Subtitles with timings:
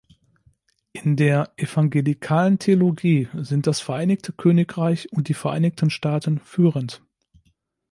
[0.93, 7.03] In der evangelikalen Theologie sind das Vereinigte Königreich und die Vereinigten Staaten führend.